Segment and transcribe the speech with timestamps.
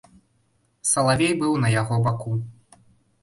[0.91, 2.33] Салавей быў на яго баку.